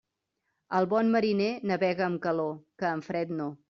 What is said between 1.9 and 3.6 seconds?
amb calor, que amb fred no.